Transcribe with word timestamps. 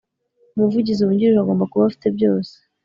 umuvugizi 0.55 1.01
w 1.03 1.09
ungirije 1.11 1.39
agomba 1.41 1.69
kuba 1.71 1.83
afite 1.89 2.07
byose 2.17 2.53